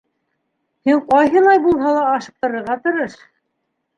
[0.89, 3.19] Һин ҡайһылай булһа ла ашыҡтырырға тырыш.